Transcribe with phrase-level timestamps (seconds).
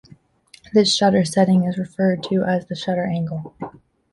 [0.73, 3.53] This shutter setting is referred to as the shutter angle.